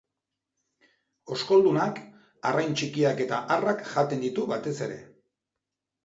[1.33, 1.99] Oskoldunak,
[2.51, 4.97] arrain txikiak eta harrak jaten ditu batez ere.